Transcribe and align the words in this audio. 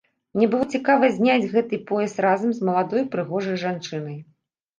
Мне 0.35 0.45
было 0.53 0.63
цікава 0.77 1.09
зняць 1.17 1.49
гэты 1.51 1.79
пояс 1.91 2.17
разам 2.27 2.57
з 2.61 2.67
маладой 2.71 3.05
прыгожай 3.13 3.61
жанчынай. 3.67 4.19